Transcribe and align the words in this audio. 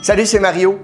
Salut, 0.00 0.26
c'est 0.26 0.38
Mario. 0.38 0.78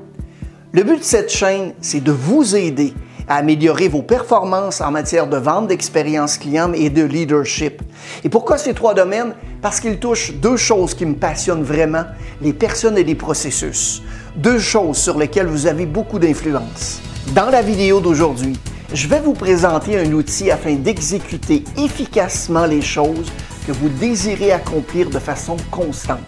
Le 0.72 0.82
but 0.82 0.98
de 0.98 1.04
cette 1.04 1.30
chaîne, 1.30 1.72
c'est 1.80 2.02
de 2.02 2.10
vous 2.10 2.56
aider 2.56 2.92
à 3.28 3.36
améliorer 3.36 3.86
vos 3.86 4.02
performances 4.02 4.80
en 4.80 4.90
matière 4.90 5.28
de 5.28 5.36
vente, 5.36 5.68
d'expérience 5.68 6.36
client 6.36 6.72
et 6.72 6.90
de 6.90 7.04
leadership. 7.04 7.80
Et 8.24 8.28
pourquoi 8.28 8.58
ces 8.58 8.74
trois 8.74 8.92
domaines? 8.92 9.34
Parce 9.62 9.78
qu'ils 9.78 10.00
touchent 10.00 10.34
deux 10.34 10.56
choses 10.56 10.94
qui 10.94 11.06
me 11.06 11.14
passionnent 11.14 11.62
vraiment, 11.62 12.02
les 12.42 12.52
personnes 12.52 12.98
et 12.98 13.04
les 13.04 13.14
processus. 13.14 14.02
Deux 14.34 14.58
choses 14.58 14.96
sur 14.96 15.16
lesquelles 15.16 15.46
vous 15.46 15.68
avez 15.68 15.86
beaucoup 15.86 16.18
d'influence. 16.18 17.00
Dans 17.34 17.50
la 17.50 17.62
vidéo 17.62 18.00
d'aujourd'hui, 18.00 18.58
je 18.92 19.06
vais 19.06 19.20
vous 19.20 19.32
présenter 19.32 19.96
un 19.96 20.12
outil 20.12 20.50
afin 20.50 20.74
d'exécuter 20.74 21.62
efficacement 21.78 22.66
les 22.66 22.82
choses 22.82 23.30
que 23.64 23.72
vous 23.72 23.88
désirez 23.88 24.50
accomplir 24.50 25.08
de 25.08 25.20
façon 25.20 25.56
constante. 25.70 26.18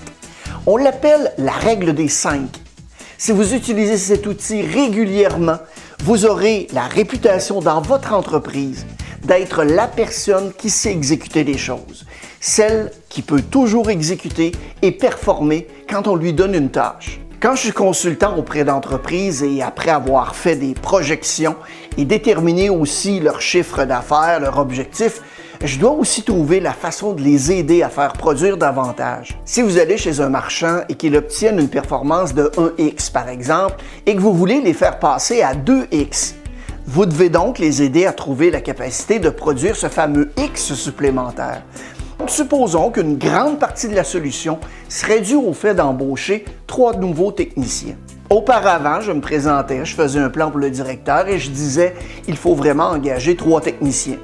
On 0.67 0.77
l'appelle 0.77 1.33
la 1.37 1.53
règle 1.53 1.93
des 1.93 2.09
cinq. 2.09 2.49
Si 3.19 3.33
vous 3.33 3.55
utilisez 3.55 3.97
cet 3.97 4.27
outil 4.27 4.61
régulièrement, 4.61 5.57
vous 6.05 6.27
aurez 6.27 6.67
la 6.75 6.83
réputation 6.83 7.61
dans 7.61 7.81
votre 7.81 8.13
entreprise 8.13 8.85
d'être 9.25 9.65
la 9.65 9.87
personne 9.87 10.53
qui 10.53 10.69
sait 10.69 10.93
exécuter 10.93 11.43
les 11.43 11.57
choses, 11.57 12.05
celle 12.41 12.91
qui 13.09 13.23
peut 13.23 13.41
toujours 13.41 13.89
exécuter 13.89 14.53
et 14.83 14.93
performer 14.93 15.67
quand 15.89 16.07
on 16.09 16.15
lui 16.15 16.35
donne 16.35 16.55
une 16.55 16.69
tâche. 16.69 17.19
Quand 17.41 17.55
je 17.55 17.63
suis 17.63 17.73
consultant 17.73 18.37
auprès 18.37 18.65
d'entreprises 18.65 19.43
et 19.43 19.63
après 19.63 19.91
avoir 19.91 20.37
fait 20.37 20.57
des 20.57 20.75
projections 20.75 21.57
et 21.97 22.05
déterminé 22.05 22.69
aussi 22.69 23.21
leurs 23.21 23.41
chiffres 23.41 23.85
d'affaires, 23.85 24.41
leurs 24.41 24.59
objectifs, 24.59 25.23
je 25.67 25.81
dois 25.81 25.91
aussi 25.91 26.23
trouver 26.23 26.61
la 26.61 26.73
façon 26.73 27.13
de 27.13 27.21
les 27.21 27.51
aider 27.51 27.83
à 27.83 27.89
faire 27.89 28.13
produire 28.13 28.57
davantage. 28.57 29.37
Si 29.45 29.63
vous 29.63 29.79
allez 29.79 29.97
chez 29.97 30.21
un 30.21 30.29
marchand 30.29 30.83
et 30.89 30.95
qu'il 30.95 31.17
obtienne 31.17 31.59
une 31.59 31.69
performance 31.69 32.35
de 32.35 32.45
1x 32.57 33.11
par 33.11 33.29
exemple 33.29 33.77
et 34.07 34.15
que 34.15 34.21
vous 34.21 34.33
voulez 34.33 34.61
les 34.61 34.75
faire 34.75 35.01
passer 35.01 35.43
à 35.43 35.55
2x, 35.55 36.35
vous 36.87 37.05
devez 37.05 37.31
donc 37.31 37.59
les 37.59 37.83
aider 37.83 38.07
à 38.07 38.13
trouver 38.13 38.51
la 38.53 38.61
capacité 38.61 39.19
de 39.19 39.29
produire 39.29 39.75
ce 39.75 39.89
fameux 39.89 40.31
X 40.37 40.75
supplémentaire. 40.75 41.63
supposons 42.29 42.91
qu'une 42.91 43.19
grande 43.19 43.59
partie 43.59 43.89
de 43.89 43.95
la 43.95 44.05
solution 44.05 44.59
serait 44.89 45.21
due 45.21 45.35
au 45.35 45.53
fait 45.53 45.75
d'embaucher 45.75 46.45
trois 46.69 46.95
nouveaux 46.95 47.33
techniciens. 47.33 47.97
Auparavant, 48.31 49.01
je 49.01 49.13
me 49.13 49.21
présentais, 49.21 49.85
je 49.85 49.95
faisais 49.95 50.21
un 50.21 50.31
plan 50.31 50.51
pour 50.51 50.61
le 50.61 50.71
directeur 50.71 51.27
et 51.29 51.39
je 51.39 51.51
disais 51.51 51.95
il 52.29 52.37
faut 52.37 52.55
vraiment 52.55 52.87
engager 52.87 53.35
trois 53.37 53.61
techniciens. 53.61 54.19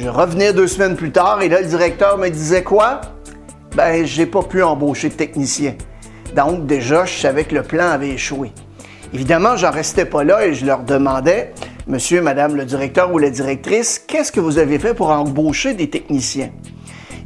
Je 0.00 0.08
revenais 0.08 0.52
deux 0.52 0.68
semaines 0.68 0.94
plus 0.94 1.10
tard 1.10 1.42
et 1.42 1.48
là, 1.48 1.60
le 1.60 1.66
directeur 1.66 2.18
me 2.18 2.28
disait 2.28 2.62
quoi? 2.62 3.00
Ben, 3.74 4.06
j'ai 4.06 4.26
pas 4.26 4.44
pu 4.44 4.62
embaucher 4.62 5.08
de 5.08 5.14
technicien. 5.14 5.74
Donc, 6.36 6.66
déjà, 6.66 7.04
je 7.04 7.18
savais 7.18 7.42
que 7.42 7.56
le 7.56 7.64
plan 7.64 7.88
avait 7.88 8.10
échoué. 8.10 8.52
Évidemment, 9.12 9.56
j'en 9.56 9.72
restais 9.72 10.04
pas 10.04 10.22
là 10.22 10.46
et 10.46 10.54
je 10.54 10.64
leur 10.64 10.84
demandais, 10.84 11.52
Monsieur, 11.88 12.22
Madame 12.22 12.54
le 12.54 12.64
directeur 12.64 13.12
ou 13.12 13.18
la 13.18 13.30
directrice, 13.30 13.98
qu'est-ce 13.98 14.30
que 14.30 14.38
vous 14.38 14.58
avez 14.58 14.78
fait 14.78 14.94
pour 14.94 15.10
embaucher 15.10 15.74
des 15.74 15.90
techniciens? 15.90 16.50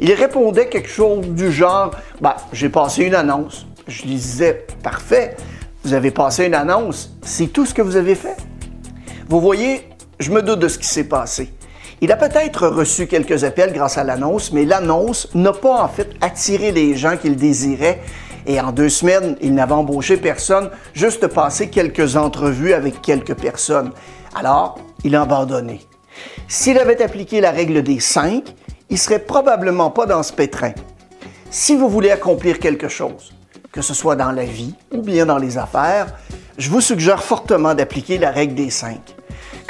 Ils 0.00 0.14
répondaient 0.14 0.70
quelque 0.70 0.88
chose 0.88 1.28
du 1.28 1.52
genre, 1.52 1.90
ben, 2.22 2.36
j'ai 2.54 2.70
passé 2.70 3.04
une 3.04 3.14
annonce. 3.14 3.66
Je 3.86 4.04
lui 4.04 4.14
disais, 4.14 4.64
parfait, 4.82 5.36
vous 5.84 5.92
avez 5.92 6.10
passé 6.10 6.46
une 6.46 6.54
annonce, 6.54 7.14
c'est 7.22 7.48
tout 7.48 7.66
ce 7.66 7.74
que 7.74 7.82
vous 7.82 7.96
avez 7.96 8.14
fait? 8.14 8.38
Vous 9.28 9.42
voyez, 9.42 9.86
je 10.18 10.30
me 10.30 10.40
doute 10.40 10.60
de 10.60 10.68
ce 10.68 10.78
qui 10.78 10.86
s'est 10.86 11.04
passé. 11.04 11.52
Il 12.02 12.10
a 12.10 12.16
peut-être 12.16 12.66
reçu 12.66 13.06
quelques 13.06 13.44
appels 13.44 13.72
grâce 13.72 13.96
à 13.96 14.02
l'annonce, 14.02 14.50
mais 14.50 14.64
l'annonce 14.64 15.28
n'a 15.34 15.52
pas 15.52 15.84
en 15.84 15.86
fait 15.86 16.10
attiré 16.20 16.72
les 16.72 16.96
gens 16.96 17.16
qu'il 17.16 17.36
désirait. 17.36 18.00
Et 18.44 18.60
en 18.60 18.72
deux 18.72 18.88
semaines, 18.88 19.36
il 19.40 19.54
n'avait 19.54 19.74
embauché 19.74 20.16
personne, 20.16 20.68
juste 20.94 21.28
passé 21.28 21.70
quelques 21.70 22.16
entrevues 22.16 22.72
avec 22.72 23.00
quelques 23.02 23.34
personnes. 23.34 23.92
Alors, 24.34 24.80
il 25.04 25.14
a 25.14 25.22
abandonné. 25.22 25.86
S'il 26.48 26.76
avait 26.80 27.00
appliqué 27.00 27.40
la 27.40 27.52
règle 27.52 27.84
des 27.84 28.00
cinq, 28.00 28.52
il 28.90 28.98
serait 28.98 29.20
probablement 29.20 29.90
pas 29.90 30.06
dans 30.06 30.24
ce 30.24 30.32
pétrin. 30.32 30.72
Si 31.52 31.76
vous 31.76 31.88
voulez 31.88 32.10
accomplir 32.10 32.58
quelque 32.58 32.88
chose, 32.88 33.32
que 33.70 33.80
ce 33.80 33.94
soit 33.94 34.16
dans 34.16 34.32
la 34.32 34.44
vie 34.44 34.74
ou 34.92 35.02
bien 35.02 35.24
dans 35.24 35.38
les 35.38 35.56
affaires, 35.56 36.08
je 36.58 36.68
vous 36.68 36.80
suggère 36.80 37.22
fortement 37.22 37.74
d'appliquer 37.76 38.18
la 38.18 38.32
règle 38.32 38.56
des 38.56 38.70
cinq. 38.70 39.14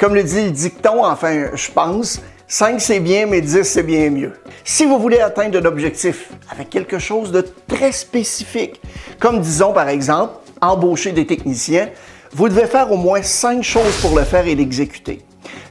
Comme 0.03 0.15
le 0.15 0.23
dit 0.23 0.43
le 0.43 0.51
dicton, 0.51 1.05
enfin, 1.05 1.51
je 1.53 1.71
pense, 1.71 2.19
5 2.49 2.81
c'est 2.81 2.99
bien, 2.99 3.25
mais 3.25 3.39
10 3.39 3.63
c'est 3.63 3.83
bien 3.83 4.09
mieux. 4.09 4.33
Si 4.65 4.83
vous 4.83 4.99
voulez 4.99 5.21
atteindre 5.21 5.57
un 5.59 5.63
objectif 5.63 6.29
avec 6.51 6.69
quelque 6.69 6.99
chose 6.99 7.31
de 7.31 7.39
très 7.69 7.93
spécifique, 7.93 8.81
comme 9.17 9.39
disons 9.39 9.71
par 9.71 9.87
exemple 9.87 10.33
embaucher 10.59 11.13
des 11.13 11.25
techniciens, 11.25 11.87
vous 12.33 12.49
devez 12.49 12.65
faire 12.65 12.91
au 12.91 12.97
moins 12.97 13.21
5 13.21 13.63
choses 13.63 13.95
pour 14.01 14.13
le 14.13 14.25
faire 14.25 14.45
et 14.45 14.55
l'exécuter. 14.55 15.21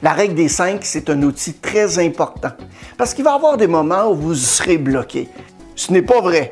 La 0.03 0.15
règle 0.15 0.35
des 0.35 0.49
5, 0.49 0.79
c'est 0.81 1.11
un 1.11 1.23
outil 1.25 1.53
très 1.53 1.99
important 1.99 2.53
parce 2.97 3.13
qu'il 3.13 3.25
va 3.25 3.33
y 3.33 3.35
avoir 3.35 3.59
des 3.59 3.67
moments 3.67 4.13
où 4.13 4.15
vous 4.15 4.35
serez 4.35 4.79
bloqué. 4.79 5.29
Ce 5.77 5.93
n'est 5.93 6.01
pas 6.01 6.23
vrai. 6.23 6.49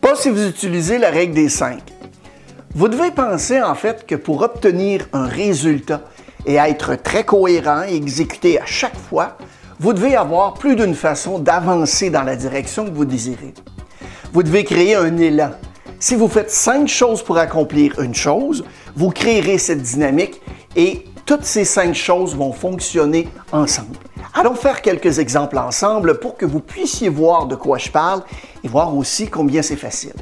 Pas 0.00 0.14
si 0.14 0.30
vous 0.30 0.48
utilisez 0.48 0.96
la 0.96 1.10
règle 1.10 1.34
des 1.34 1.50
5. 1.50 1.78
Vous 2.74 2.88
devez 2.88 3.10
penser 3.10 3.60
en 3.60 3.74
fait 3.74 4.06
que 4.06 4.14
pour 4.14 4.40
obtenir 4.40 5.06
un 5.12 5.26
résultat, 5.26 6.00
et 6.46 6.54
être 6.54 6.94
très 6.96 7.24
cohérent 7.24 7.82
et 7.88 7.94
exécuter 7.94 8.60
à 8.60 8.66
chaque 8.66 8.96
fois, 8.96 9.36
vous 9.80 9.92
devez 9.92 10.16
avoir 10.16 10.54
plus 10.54 10.76
d'une 10.76 10.94
façon 10.94 11.38
d'avancer 11.38 12.10
dans 12.10 12.22
la 12.22 12.36
direction 12.36 12.84
que 12.84 12.90
vous 12.90 13.04
désirez. 13.04 13.54
Vous 14.32 14.42
devez 14.42 14.64
créer 14.64 14.96
un 14.96 15.16
élan. 15.16 15.50
Si 16.00 16.14
vous 16.14 16.28
faites 16.28 16.50
cinq 16.50 16.88
choses 16.88 17.22
pour 17.22 17.38
accomplir 17.38 18.00
une 18.00 18.14
chose, 18.14 18.64
vous 18.96 19.10
créerez 19.10 19.58
cette 19.58 19.82
dynamique 19.82 20.40
et 20.76 21.04
toutes 21.26 21.44
ces 21.44 21.64
cinq 21.64 21.94
choses 21.94 22.36
vont 22.36 22.52
fonctionner 22.52 23.28
ensemble. 23.52 23.96
Allons 24.34 24.54
faire 24.54 24.82
quelques 24.82 25.18
exemples 25.18 25.58
ensemble 25.58 26.18
pour 26.20 26.36
que 26.36 26.46
vous 26.46 26.60
puissiez 26.60 27.08
voir 27.08 27.46
de 27.46 27.56
quoi 27.56 27.78
je 27.78 27.90
parle 27.90 28.22
et 28.62 28.68
voir 28.68 28.96
aussi 28.96 29.28
combien 29.28 29.62
c'est 29.62 29.76
facile. 29.76 30.14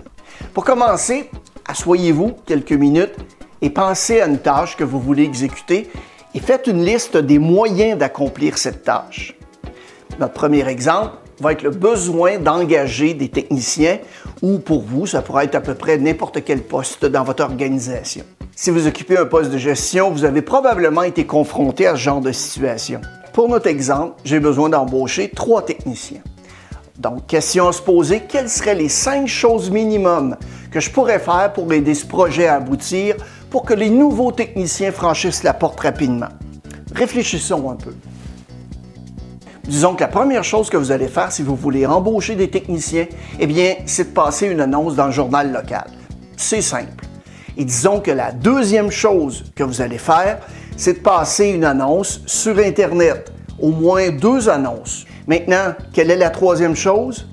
Pour 0.55 0.65
commencer, 0.65 1.31
asseyez-vous 1.67 2.33
quelques 2.47 2.73
minutes 2.73 3.15
et 3.63 3.71
pensez 3.71 4.21
à 4.21 4.27
une 4.27 4.39
tâche 4.39 4.77
que 4.77 4.85
vous 4.85 5.01
voulez 5.01 5.23
exécuter 5.23 5.91
et 6.35 6.41
faites 6.41 6.67
une 6.67 6.85
liste 6.85 7.17
des 7.17 7.39
moyens 7.39 7.99
d'accomplir 7.99 8.59
cette 8.59 8.85
tâche. 8.85 9.37
Notre 10.19 10.35
premier 10.35 10.67
exemple 10.69 11.17
va 11.41 11.53
être 11.53 11.63
le 11.63 11.71
besoin 11.71 12.39
d'engager 12.39 13.15
des 13.15 13.29
techniciens 13.29 13.99
ou 14.43 14.59
pour 14.59 14.83
vous, 14.83 15.07
ça 15.07 15.23
pourrait 15.23 15.45
être 15.45 15.55
à 15.55 15.61
peu 15.61 15.75
près 15.75 15.99
n'importe 15.99 16.45
quel 16.45 16.63
poste 16.63 17.05
dans 17.05 17.25
votre 17.25 17.43
organisation. 17.43 18.25
Si 18.55 18.71
vous 18.71 18.87
occupez 18.87 19.19
un 19.19 19.27
poste 19.27 19.51
de 19.51 19.59
gestion, 19.59 20.11
vous 20.11 20.25
avez 20.25 20.41
probablement 20.41 21.03
été 21.03 21.27
confronté 21.27 21.87
à 21.87 21.95
ce 21.95 22.01
genre 22.01 22.21
de 22.23 22.33
situation. 22.33 23.03
Pour 23.35 23.51
notre 23.51 23.67
exemple, 23.67 24.15
j'ai 24.25 24.41
besoin 24.41 24.71
d'embaucher 24.71 25.29
trois 25.29 25.63
techniciens. 25.63 26.23
Donc, 26.99 27.27
question 27.27 27.69
à 27.69 27.73
se 27.73 27.83
poser, 27.83 28.23
quelles 28.27 28.49
seraient 28.49 28.75
les 28.75 28.89
cinq 28.89 29.27
choses 29.27 29.71
minimum 29.71 30.37
que 30.71 30.81
je 30.81 30.91
pourrais 30.91 31.19
faire 31.19 31.53
pour 31.53 31.71
aider 31.71 31.95
ce 31.95 32.07
projet 32.07 32.47
à 32.47 32.55
aboutir 32.55 33.17
pour 33.57 33.65
que 33.65 33.73
les 33.73 33.89
nouveaux 33.89 34.33
techniciens 34.33 34.93
franchissent 34.93 35.43
la 35.43 35.55
porte 35.55 35.81
rapidement. 35.81 36.29
Réfléchissons 36.95 37.71
un 37.71 37.77
peu. 37.77 37.95
Disons 39.65 39.95
que 39.95 40.01
la 40.01 40.09
première 40.09 40.45
chose 40.45 40.69
que 40.69 40.77
vous 40.77 40.93
allez 40.93 41.09
faire 41.09 41.33
si 41.33 41.43
vous 41.43 41.57
voulez 41.57 41.87
embaucher 41.87 42.35
des 42.35 42.51
techniciens, 42.51 43.07
eh 43.41 43.47
bien, 43.47 43.77
c'est 43.87 44.11
de 44.11 44.13
passer 44.13 44.49
une 44.49 44.61
annonce 44.61 44.95
dans 44.95 45.07
le 45.07 45.11
journal 45.11 45.53
local. 45.53 45.87
C'est 46.37 46.61
simple. 46.61 47.07
Et 47.57 47.65
disons 47.65 48.01
que 48.01 48.11
la 48.11 48.31
deuxième 48.31 48.91
chose 48.91 49.45
que 49.55 49.65
vous 49.65 49.81
allez 49.81 49.97
faire, 49.97 50.41
c'est 50.77 50.99
de 50.99 50.99
passer 50.99 51.47
une 51.47 51.65
annonce 51.65 52.21
sur 52.27 52.59
Internet. 52.59 53.33
Au 53.59 53.71
moins 53.71 54.11
deux 54.11 54.51
annonces. 54.51 55.07
Maintenant, 55.27 55.73
quelle 55.95 56.11
est 56.11 56.17
la 56.17 56.29
troisième 56.29 56.77
chose? 56.77 57.27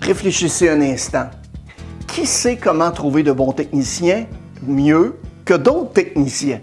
Réfléchissez 0.00 0.68
un 0.68 0.82
instant. 0.82 1.26
Qui 2.08 2.26
sait 2.26 2.56
comment 2.56 2.90
trouver 2.90 3.22
de 3.22 3.30
bons 3.30 3.52
techniciens? 3.52 4.26
Mieux 4.66 5.20
que 5.44 5.54
d'autres 5.54 5.92
techniciens. 5.92 6.60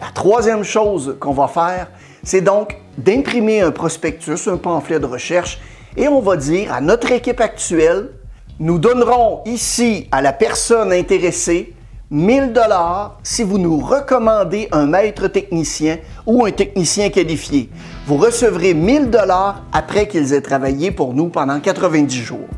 La 0.00 0.10
troisième 0.14 0.64
chose 0.64 1.16
qu'on 1.20 1.32
va 1.32 1.48
faire, 1.48 1.88
c'est 2.22 2.40
donc 2.40 2.76
d'imprimer 2.96 3.60
un 3.60 3.70
prospectus, 3.70 4.48
un 4.48 4.56
pamphlet 4.56 5.00
de 5.00 5.06
recherche, 5.06 5.60
et 5.96 6.08
on 6.08 6.20
va 6.20 6.36
dire 6.36 6.72
à 6.72 6.80
notre 6.80 7.12
équipe 7.12 7.40
actuelle, 7.40 8.10
nous 8.58 8.78
donnerons 8.78 9.40
ici 9.46 10.06
à 10.12 10.22
la 10.22 10.32
personne 10.32 10.92
intéressée 10.92 11.74
1000 12.10 12.52
dollars 12.52 13.18
si 13.22 13.42
vous 13.42 13.58
nous 13.58 13.78
recommandez 13.78 14.68
un 14.72 14.86
maître 14.86 15.28
technicien 15.28 15.98
ou 16.26 16.44
un 16.44 16.50
technicien 16.50 17.08
qualifié. 17.08 17.70
Vous 18.06 18.16
recevrez 18.16 18.74
1000 18.74 19.10
dollars 19.10 19.62
après 19.72 20.08
qu'ils 20.08 20.32
aient 20.34 20.40
travaillé 20.40 20.90
pour 20.90 21.14
nous 21.14 21.28
pendant 21.28 21.60
90 21.60 22.16
jours. 22.16 22.48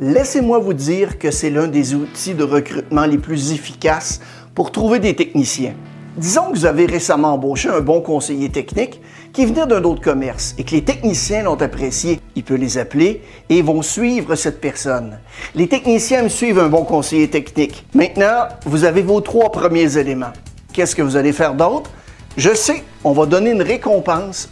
Laissez-moi 0.00 0.58
vous 0.58 0.74
dire 0.74 1.18
que 1.18 1.30
c'est 1.30 1.50
l'un 1.50 1.66
des 1.66 1.94
outils 1.94 2.34
de 2.34 2.44
recrutement 2.44 3.06
les 3.06 3.18
plus 3.18 3.52
efficaces 3.52 4.20
pour 4.54 4.72
trouver 4.72 5.00
des 5.00 5.16
techniciens. 5.16 5.74
Disons 6.16 6.52
que 6.52 6.58
vous 6.58 6.66
avez 6.66 6.86
récemment 6.86 7.34
embauché 7.34 7.68
un 7.68 7.80
bon 7.80 8.00
conseiller 8.00 8.48
technique 8.48 9.00
qui 9.32 9.46
venait 9.46 9.66
d'un 9.66 9.82
autre 9.82 10.00
commerce 10.00 10.54
et 10.58 10.62
que 10.62 10.70
les 10.70 10.84
techniciens 10.84 11.42
l'ont 11.42 11.60
apprécié. 11.60 12.20
Il 12.36 12.44
peut 12.44 12.54
les 12.54 12.78
appeler 12.78 13.20
et 13.48 13.62
vont 13.62 13.82
suivre 13.82 14.36
cette 14.36 14.60
personne. 14.60 15.18
Les 15.56 15.66
techniciens 15.66 16.22
me 16.22 16.28
suivent 16.28 16.60
un 16.60 16.68
bon 16.68 16.84
conseiller 16.84 17.28
technique. 17.28 17.84
Maintenant, 17.94 18.46
vous 18.64 18.84
avez 18.84 19.02
vos 19.02 19.20
trois 19.20 19.50
premiers 19.50 19.98
éléments. 19.98 20.32
Qu'est-ce 20.72 20.94
que 20.94 21.02
vous 21.02 21.16
allez 21.16 21.32
faire 21.32 21.54
d'autre? 21.54 21.90
Je 22.36 22.54
sais, 22.54 22.84
on 23.02 23.12
va 23.12 23.26
donner 23.26 23.50
une 23.50 23.62
récompense 23.62 24.50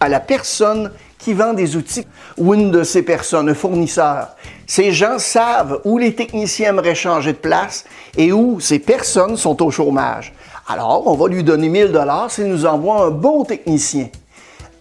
à 0.00 0.08
la 0.08 0.20
personne 0.20 0.90
qui 1.22 1.34
vend 1.34 1.52
des 1.52 1.76
outils 1.76 2.06
ou 2.36 2.52
une 2.52 2.70
de 2.72 2.82
ces 2.82 3.02
personnes, 3.02 3.48
un 3.48 3.54
fournisseur. 3.54 4.28
Ces 4.66 4.92
gens 4.92 5.18
savent 5.18 5.80
où 5.84 5.96
les 5.96 6.14
techniciens 6.14 6.70
aimeraient 6.70 6.96
changer 6.96 7.32
de 7.32 7.38
place 7.38 7.84
et 8.16 8.32
où 8.32 8.58
ces 8.58 8.80
personnes 8.80 9.36
sont 9.36 9.62
au 9.62 9.70
chômage. 9.70 10.34
Alors, 10.66 11.06
on 11.06 11.14
va 11.14 11.28
lui 11.28 11.44
donner 11.44 11.68
1000 11.68 11.92
dollars 11.92 12.30
s'il 12.30 12.46
nous 12.46 12.66
envoie 12.66 13.04
un 13.04 13.10
bon 13.10 13.44
technicien, 13.44 14.08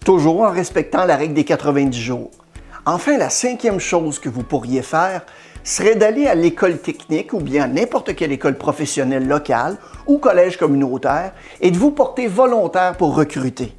toujours 0.03 0.41
en 0.41 0.49
respectant 0.49 1.05
la 1.05 1.15
règle 1.15 1.35
des 1.35 1.43
90 1.43 1.99
jours. 1.99 2.31
Enfin, 2.85 3.17
la 3.17 3.29
cinquième 3.29 3.79
chose 3.79 4.17
que 4.17 4.29
vous 4.29 4.43
pourriez 4.43 4.81
faire 4.81 5.21
serait 5.63 5.95
d'aller 5.95 6.25
à 6.25 6.33
l'école 6.33 6.79
technique 6.79 7.33
ou 7.33 7.39
bien 7.39 7.65
à 7.65 7.67
n'importe 7.67 8.15
quelle 8.15 8.31
école 8.31 8.57
professionnelle 8.57 9.27
locale 9.27 9.77
ou 10.07 10.17
collège 10.17 10.57
communautaire 10.57 11.33
et 11.61 11.69
de 11.69 11.77
vous 11.77 11.91
porter 11.91 12.27
volontaire 12.27 12.97
pour 12.97 13.15
recruter. 13.15 13.75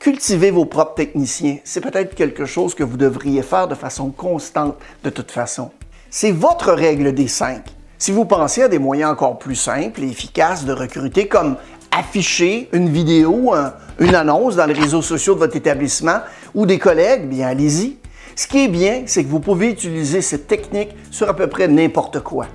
Cultiver 0.00 0.50
vos 0.50 0.64
propres 0.64 0.94
techniciens, 0.94 1.58
c'est 1.62 1.82
peut-être 1.82 2.14
quelque 2.14 2.46
chose 2.46 2.74
que 2.74 2.82
vous 2.82 2.96
devriez 2.96 3.42
faire 3.42 3.68
de 3.68 3.74
façon 3.74 4.08
constante 4.08 4.76
de 5.04 5.10
toute 5.10 5.30
façon. 5.30 5.72
C'est 6.08 6.30
votre 6.30 6.72
règle 6.72 7.12
des 7.12 7.28
cinq. 7.28 7.64
Si 7.98 8.10
vous 8.10 8.24
pensez 8.24 8.62
à 8.62 8.68
des 8.68 8.78
moyens 8.78 9.10
encore 9.10 9.38
plus 9.38 9.56
simples 9.56 10.02
et 10.02 10.08
efficaces 10.08 10.64
de 10.64 10.72
recruter, 10.72 11.28
comme 11.28 11.56
afficher 11.90 12.70
une 12.72 12.88
vidéo, 12.88 13.52
une 13.98 14.14
annonce 14.14 14.56
dans 14.56 14.64
les 14.64 14.72
réseaux 14.72 15.02
sociaux 15.02 15.34
de 15.34 15.40
votre 15.40 15.56
établissement 15.56 16.20
ou 16.54 16.64
des 16.64 16.78
collègues, 16.78 17.28
bien 17.28 17.48
allez-y. 17.48 17.98
Ce 18.36 18.46
qui 18.46 18.64
est 18.64 18.68
bien, 18.68 19.02
c'est 19.04 19.22
que 19.22 19.28
vous 19.28 19.40
pouvez 19.40 19.68
utiliser 19.68 20.22
cette 20.22 20.46
technique 20.46 20.96
sur 21.10 21.28
à 21.28 21.36
peu 21.36 21.46
près 21.46 21.68
n'importe 21.68 22.20
quoi. 22.20 22.46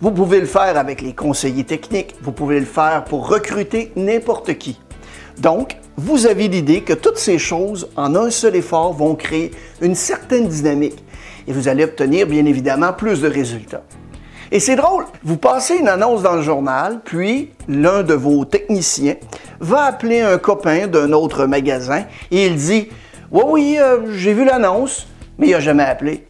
Vous 0.00 0.12
pouvez 0.12 0.38
le 0.38 0.46
faire 0.46 0.78
avec 0.78 1.02
les 1.02 1.12
conseillers 1.12 1.64
techniques, 1.64 2.14
vous 2.22 2.30
pouvez 2.30 2.60
le 2.60 2.66
faire 2.66 3.02
pour 3.02 3.28
recruter 3.28 3.90
n'importe 3.96 4.56
qui. 4.58 4.78
Donc, 5.38 5.76
vous 5.96 6.26
avez 6.26 6.48
l'idée 6.48 6.82
que 6.82 6.92
toutes 6.92 7.18
ces 7.18 7.38
choses, 7.38 7.88
en 7.96 8.14
un 8.16 8.30
seul 8.30 8.56
effort, 8.56 8.92
vont 8.92 9.14
créer 9.14 9.52
une 9.80 9.94
certaine 9.94 10.48
dynamique 10.48 11.04
et 11.46 11.52
vous 11.52 11.68
allez 11.68 11.84
obtenir 11.84 12.26
bien 12.26 12.44
évidemment 12.46 12.92
plus 12.92 13.20
de 13.20 13.28
résultats. 13.28 13.84
Et 14.50 14.60
c'est 14.60 14.76
drôle, 14.76 15.04
vous 15.22 15.36
passez 15.36 15.76
une 15.76 15.88
annonce 15.88 16.22
dans 16.22 16.34
le 16.34 16.42
journal, 16.42 17.00
puis 17.04 17.50
l'un 17.68 18.02
de 18.02 18.14
vos 18.14 18.44
techniciens 18.44 19.16
va 19.60 19.84
appeler 19.84 20.20
un 20.20 20.38
copain 20.38 20.86
d'un 20.86 21.12
autre 21.12 21.46
magasin 21.46 22.04
et 22.30 22.46
il 22.46 22.56
dit 22.56 22.88
Oui, 23.30 23.42
oui, 23.46 23.76
euh, 23.80 24.12
j'ai 24.16 24.34
vu 24.34 24.44
l'annonce, 24.44 25.06
mais 25.38 25.48
il 25.48 25.52
n'a 25.52 25.60
jamais 25.60 25.84
appelé. 25.84 26.26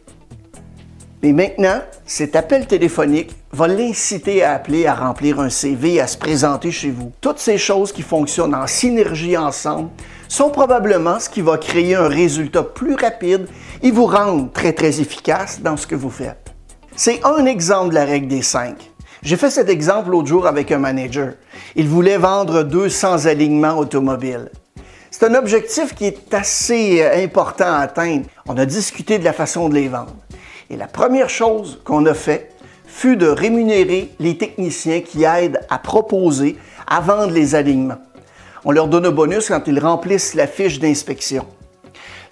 Mais 1.23 1.31
maintenant, 1.31 1.81
cet 2.05 2.35
appel 2.35 2.67
téléphonique 2.67 3.35
va 3.51 3.67
l'inciter 3.67 4.43
à 4.43 4.53
appeler, 4.53 4.85
à 4.85 4.93
remplir 4.93 5.39
un 5.39 5.49
CV, 5.49 5.99
à 5.99 6.07
se 6.07 6.17
présenter 6.17 6.71
chez 6.71 6.91
vous. 6.91 7.11
Toutes 7.21 7.39
ces 7.39 7.57
choses 7.57 7.91
qui 7.91 8.01
fonctionnent 8.01 8.53
en 8.53 8.67
synergie 8.67 9.37
ensemble 9.37 9.89
sont 10.27 10.49
probablement 10.49 11.19
ce 11.19 11.29
qui 11.29 11.41
va 11.41 11.57
créer 11.57 11.95
un 11.95 12.07
résultat 12.07 12.63
plus 12.63 12.95
rapide 12.95 13.47
et 13.81 13.91
vous 13.91 14.05
rendre 14.05 14.51
très 14.51 14.73
très 14.73 14.99
efficace 15.01 15.61
dans 15.61 15.77
ce 15.77 15.87
que 15.87 15.95
vous 15.95 16.09
faites. 16.09 16.53
C'est 16.95 17.25
un 17.25 17.45
exemple 17.45 17.89
de 17.89 17.95
la 17.95 18.05
règle 18.05 18.27
des 18.27 18.41
cinq. 18.41 18.91
J'ai 19.23 19.37
fait 19.37 19.49
cet 19.49 19.69
exemple 19.69 20.11
l'autre 20.11 20.27
jour 20.27 20.45
avec 20.45 20.71
un 20.71 20.77
manager. 20.77 21.33
Il 21.75 21.87
voulait 21.87 22.17
vendre 22.17 22.63
200 22.63 23.25
alignements 23.25 23.77
automobiles. 23.77 24.51
C'est 25.09 25.25
un 25.25 25.35
objectif 25.35 25.95
qui 25.95 26.05
est 26.05 26.33
assez 26.33 27.01
euh, 27.01 27.23
important 27.23 27.65
à 27.65 27.77
atteindre. 27.77 28.25
On 28.47 28.57
a 28.57 28.65
discuté 28.65 29.17
de 29.17 29.23
la 29.23 29.33
façon 29.33 29.69
de 29.69 29.73
les 29.73 29.87
vendre. 29.87 30.13
Et 30.69 30.77
la 30.77 30.87
première 30.87 31.29
chose 31.29 31.79
qu'on 31.83 32.05
a 32.05 32.13
fait 32.13 32.51
fut 32.85 33.17
de 33.17 33.27
rémunérer 33.27 34.11
les 34.19 34.37
techniciens 34.37 35.01
qui 35.01 35.23
aident 35.23 35.59
à 35.69 35.77
proposer, 35.77 36.57
à 36.87 37.01
vendre 37.01 37.31
les 37.31 37.55
alignements. 37.55 37.99
On 38.63 38.71
leur 38.71 38.87
donne 38.87 39.05
un 39.05 39.11
bonus 39.11 39.49
quand 39.49 39.61
ils 39.67 39.79
remplissent 39.79 40.33
la 40.33 40.47
fiche 40.47 40.79
d'inspection. 40.79 41.45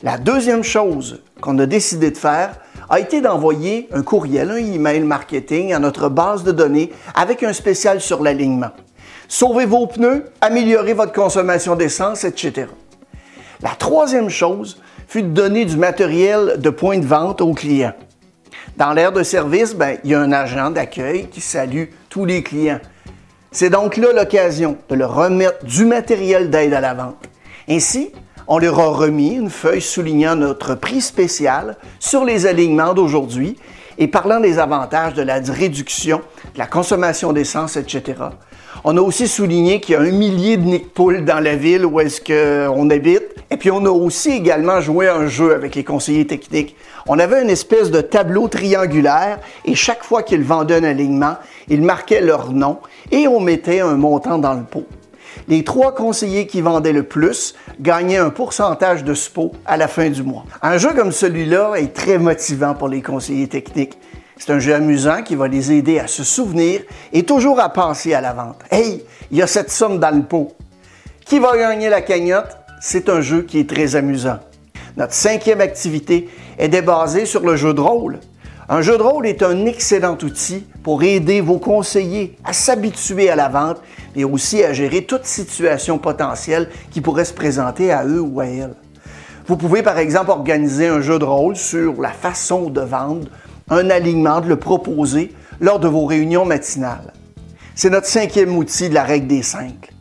La 0.02 0.18
deuxième 0.18 0.64
chose 0.64 1.22
qu'on 1.42 1.58
a 1.60 1.66
décidé 1.66 2.12
de 2.12 2.18
faire 2.18 2.56
a 2.90 3.00
été 3.00 3.22
d'envoyer 3.22 3.88
un 3.94 4.02
courriel, 4.02 4.52
un 4.52 4.58
email 4.58 5.02
marketing 5.02 5.74
à 5.74 5.80
notre 5.80 6.10
base 6.10 6.44
de 6.44 6.52
données 6.52 6.92
avec 7.16 7.44
un 7.44 7.54
spécial 7.54 8.02
sur 8.02 8.22
l'alignement. 8.22 8.72
Sauvez 9.28 9.66
vos 9.66 9.88
pneus, 9.88 10.26
améliorez 10.42 10.94
votre 10.94 11.14
consommation 11.14 11.76
d'essence, 11.76 12.24
etc. 12.24 12.68
La 13.62 13.72
troisième 13.72 14.30
chose 14.30 14.82
fut 15.08 15.24
de 15.24 15.30
donner 15.30 15.66
du 15.66 15.78
matériel 15.78 16.56
de 16.60 16.70
point 16.70 16.98
de 16.98 17.06
vente 17.06 17.42
aux 17.42 17.54
clients. 17.54 17.94
Dans 18.76 18.94
l'aire 18.94 19.12
de 19.12 19.22
service, 19.22 19.76
ben, 19.76 19.98
il 20.04 20.12
y 20.12 20.16
a 20.16 20.20
un 20.20 20.32
agent 20.32 20.72
d'accueil 20.72 21.28
qui 21.30 21.42
salue 21.42 21.86
tous 22.10 22.26
les 22.26 22.42
clients. 22.42 22.80
C'est 23.52 23.70
donc 23.70 23.98
là 23.98 24.08
l'occasion 24.14 24.78
de 24.90 24.96
leur 24.96 25.14
remettre 25.14 25.64
du 25.64 25.86
matériel 25.86 26.50
d'aide 26.50 26.74
à 26.74 26.82
la 26.82 26.96
vente. 26.96 27.30
Ainsi, 27.70 28.12
on 28.48 28.58
leur 28.58 28.80
a 28.80 28.88
remis 28.88 29.36
une 29.36 29.52
feuille 29.52 29.82
soulignant 29.82 30.36
notre 30.36 30.74
prix 30.74 31.02
spécial 31.02 31.78
sur 32.00 32.26
les 32.26 32.48
alignements 32.48 32.96
d'aujourd'hui 32.96 33.58
et 34.00 34.08
parlant 34.08 34.40
des 34.40 34.58
avantages 34.58 35.14
de 35.14 35.22
la 35.22 35.40
réduction, 35.40 36.22
de 36.54 36.60
la 36.60 36.66
consommation 36.66 37.32
d'essence, 37.32 37.78
etc. 37.78 38.16
On 38.84 38.98
a 38.98 39.02
aussi 39.02 39.28
souligné 39.28 39.80
qu'il 39.80 39.94
y 39.94 39.96
a 39.98 40.02
un 40.02 40.12
millier 40.12 40.58
de 40.58 40.64
nids 40.64 40.86
dans 41.26 41.40
la 41.40 41.56
ville 41.56 41.86
où 41.86 42.00
est-ce 42.00 42.22
qu'on 42.22 42.90
habite. 42.90 43.24
Et 43.50 43.58
puis 43.58 43.72
on 43.72 43.86
a 43.86 43.90
aussi 43.90 44.32
également 44.32 44.82
joué 44.82 45.08
un 45.08 45.28
jeu 45.28 45.54
avec 45.54 45.76
les 45.76 45.84
conseillers 45.84 46.26
techniques. 46.26 46.76
On 47.08 47.20
avait 47.20 47.42
une 47.42 47.50
espèce 47.50 47.92
de 47.92 48.02
tableau 48.02 48.48
triangulaire 48.48 49.40
et 49.66 49.76
chaque 49.76 50.04
fois 50.04 50.24
qu'ils 50.24 50.44
vendaient 50.44 50.78
un 50.78 50.84
alignement, 50.84 51.36
ils 51.68 51.82
marquaient 51.82 52.22
leur 52.22 52.52
nom 52.52 52.80
et 53.12 53.28
on 53.28 53.40
mettait 53.40 53.82
un 53.82 53.96
montant 53.96 54.38
dans 54.38 54.54
le 54.54 54.64
pot. 54.64 54.88
Les 55.48 55.64
trois 55.64 55.94
conseillers 55.94 56.48
qui 56.48 56.62
vendaient 56.62 56.94
le 56.94 57.04
plus 57.04 57.56
gagnaient 57.80 58.18
un 58.18 58.30
pourcentage 58.30 59.04
de 59.04 59.14
SPO 59.14 59.52
à 59.66 59.78
la 59.78 59.88
fin 59.88 60.10
du 60.10 60.24
mois. 60.24 60.46
Un 60.62 60.78
jeu 60.78 60.94
comme 60.94 61.12
celui-là 61.12 61.76
est 61.76 61.94
très 61.94 62.18
motivant 62.18 62.74
pour 62.74 62.88
les 62.88 63.02
conseillers 63.02 63.48
techniques. 63.48 63.98
C'est 64.38 64.52
un 64.52 64.60
jeu 64.60 64.74
amusant 64.74 65.22
qui 65.22 65.36
va 65.36 65.48
les 65.48 65.72
aider 65.72 66.00
à 66.00 66.08
se 66.08 66.24
souvenir 66.24 66.82
et 67.12 67.24
toujours 67.24 67.60
à 67.60 67.70
penser 67.70 68.14
à 68.14 68.22
la 68.22 68.34
vente. 68.34 68.60
Hey, 68.72 69.04
il 69.32 69.38
y 69.38 69.42
a 69.42 69.48
cette 69.48 69.72
somme 69.72 70.00
dans 70.00 70.16
le 70.16 70.24
pot. 70.24 70.54
Qui 71.26 71.40
va 71.40 71.56
gagner 71.56 71.90
la 71.90 72.02
cagnotte? 72.02 72.58
C'est 72.82 73.10
un 73.10 73.22
jeu 73.22 73.44
qui 73.44 73.60
est 73.60 73.70
très 73.70 73.96
amusant. 73.96 74.40
Notre 74.98 75.14
cinquième 75.14 75.62
activité 75.62 76.30
est 76.58 76.82
basée 76.82 77.26
sur 77.26 77.42
le 77.42 77.56
jeu 77.56 77.74
de 77.74 77.82
rôle. 77.82 78.20
Un 78.70 78.82
jeu 78.82 78.98
de 78.98 79.04
rôle 79.04 79.28
est 79.28 79.44
un 79.44 79.66
excellent 79.66 80.18
outil 80.24 80.66
pour 80.84 81.04
aider 81.04 81.42
vos 81.42 81.60
conseillers 81.60 82.38
à 82.44 82.54
s'habituer 82.54 83.30
à 83.30 83.36
la 83.36 83.50
vente 83.50 83.82
et 84.16 84.24
aussi 84.24 84.64
à 84.64 84.74
gérer 84.74 85.04
toute 85.04 85.26
situation 85.26 85.98
potentielle 85.98 86.70
qui 86.92 87.02
pourrait 87.02 87.26
se 87.26 87.34
présenter 87.34 87.92
à 87.92 88.06
eux 88.06 88.22
ou 88.22 88.40
à 88.40 88.46
elles. 88.46 88.76
Vous 89.48 89.58
pouvez 89.58 89.84
par 89.84 89.98
exemple 89.98 90.32
organiser 90.32 90.88
un 90.88 91.02
jeu 91.02 91.20
de 91.20 91.26
rôle 91.26 91.56
sur 91.56 92.02
la 92.02 92.12
façon 92.12 92.70
de 92.70 92.82
vendre 92.82 93.28
un 93.70 93.90
alignement, 93.90 94.42
de 94.42 94.48
le 94.48 94.58
proposer 94.58 95.34
lors 95.60 95.80
de 95.80 95.88
vos 95.88 96.06
réunions 96.06 96.46
matinales. 96.46 97.14
C'est 97.76 97.90
notre 97.90 98.08
cinquième 98.08 98.56
outil 98.56 98.90
de 98.90 98.94
la 98.94 99.04
règle 99.04 99.28
des 99.28 99.44
cinq. 99.44 99.92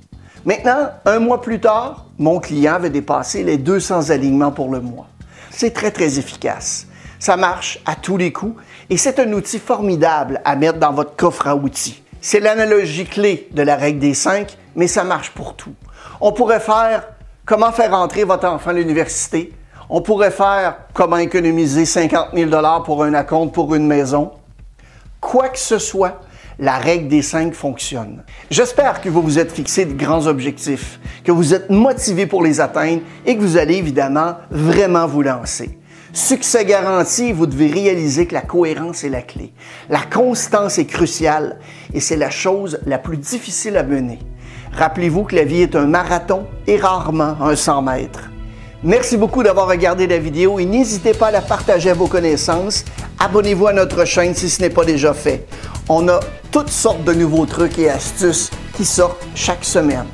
Maintenant, 0.45 0.90
un 1.04 1.21
mois 1.21 1.40
plus 1.40 1.61
tard, 1.61 2.07
mon 2.19 2.40
client 2.40 2.75
avait 2.75 2.90
dépassé 2.90 3.45
les 3.45 3.59
200 3.59 4.11
alignements 4.11 4.50
pour 4.50 4.71
le 4.71 4.81
mois. 4.81 5.07
C'est 5.50 5.73
très, 5.73 5.90
très 5.90 6.19
efficace. 6.19 6.87
Ça 7.19 7.37
marche 7.37 7.78
à 7.87 7.95
tous 7.95 8.16
les 8.16 8.33
coups 8.33 8.61
et 8.90 8.97
c'est 8.97 9.21
un 9.21 9.33
outil 9.33 9.61
formidable 9.61 10.40
à 10.45 10.57
mettre 10.57 10.78
dans 10.78 10.92
votre 10.92 11.14
coffre 11.14 11.47
à 11.47 11.54
outils. 11.54 12.02
C'est 12.21 12.40
l'analogie 12.40 13.04
clé 13.04 13.49
de 13.52 13.62
la 13.62 13.76
règle 13.76 14.00
des 14.00 14.14
cinq, 14.14 14.57
mais 14.75 14.88
ça 14.88 15.04
marche 15.04 15.31
pour 15.31 15.54
tout. 15.54 15.75
On 16.21 16.33
pourrait 16.33 16.61
faire 16.61 17.04
comment 17.47 17.73
faire 17.73 17.95
entrer 17.95 18.25
votre 18.25 18.47
enfant 18.47 18.71
à 18.71 18.73
l'université, 18.75 19.52
on 19.94 20.00
pourrait 20.00 20.30
faire 20.30 20.78
comment 20.94 21.18
économiser 21.18 21.84
50 21.84 22.28
000 22.34 22.50
pour 22.82 23.04
un 23.04 23.12
acompte 23.12 23.54
pour 23.54 23.75
une 23.75 23.87
maison. 23.87 24.30
Quoi 25.20 25.50
que 25.50 25.58
ce 25.58 25.78
soit, 25.78 26.22
la 26.58 26.78
règle 26.78 27.08
des 27.08 27.20
cinq 27.20 27.52
fonctionne. 27.52 28.25
J'espère 28.50 29.02
que 29.02 29.11
vous 29.11 29.20
vous 29.20 29.38
êtes 29.38 29.52
fixé 29.52 29.84
de 29.84 29.92
grands 29.92 30.26
objectifs, 30.26 30.99
que 31.25 31.30
vous 31.30 31.52
êtes 31.52 31.68
motivé 31.68 32.26
pour 32.26 32.42
les 32.42 32.58
atteindre 32.58 33.02
et 33.26 33.37
que 33.37 33.42
vous 33.42 33.58
allez 33.58 33.75
évidemment 33.75 34.37
vraiment 34.50 35.06
vous 35.06 35.20
lancer. 35.20 35.78
Succès 36.14 36.64
garanti, 36.64 37.32
vous 37.32 37.46
devez 37.46 37.66
réaliser 37.66 38.26
que 38.26 38.34
la 38.34 38.40
cohérence 38.40 39.04
est 39.04 39.11
la 39.11 39.22
clé. 39.22 39.52
La 39.90 40.00
constance 40.00 40.78
est 40.78 40.87
cruciale 40.87 41.58
et 41.92 42.00
c'est 42.00 42.16
la 42.16 42.30
chose 42.30 42.80
la 42.87 42.96
plus 42.96 43.18
difficile 43.18 43.76
à 43.76 43.82
mener. 43.82 44.20
Rappelez-vous 44.72 45.25
que 45.25 45.37
la 45.37 45.44
vie 45.44 45.61
est 45.61 45.76
un 45.76 45.87
marathon 45.87 46.46
et 46.66 46.78
rarement 46.78 47.37
un 47.42 47.56
100 47.56 47.82
mètres. 47.82 48.31
Merci 48.84 49.16
beaucoup 49.16 49.44
d'avoir 49.44 49.68
regardé 49.68 50.08
la 50.08 50.18
vidéo 50.18 50.58
et 50.58 50.64
n'hésitez 50.64 51.14
pas 51.14 51.28
à 51.28 51.30
la 51.30 51.40
partager 51.40 51.90
à 51.90 51.94
vos 51.94 52.08
connaissances. 52.08 52.84
Abonnez-vous 53.20 53.68
à 53.68 53.72
notre 53.72 54.04
chaîne 54.04 54.34
si 54.34 54.50
ce 54.50 54.60
n'est 54.60 54.70
pas 54.70 54.84
déjà 54.84 55.14
fait. 55.14 55.46
On 55.88 56.08
a 56.08 56.18
toutes 56.50 56.70
sortes 56.70 57.04
de 57.04 57.12
nouveaux 57.12 57.46
trucs 57.46 57.78
et 57.78 57.88
astuces 57.88 58.50
qui 58.76 58.84
sortent 58.84 59.24
chaque 59.36 59.64
semaine. 59.64 60.06